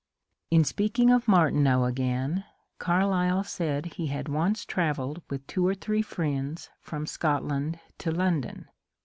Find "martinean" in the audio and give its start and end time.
1.27-1.87